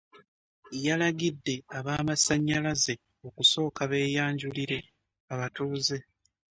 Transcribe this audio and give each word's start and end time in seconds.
Yalagidde 0.85 1.55
ab'amasannyalaze 1.77 2.93
okusooka 3.27 3.81
beeyanjulire 3.91 4.79
abatuuze 5.33 5.97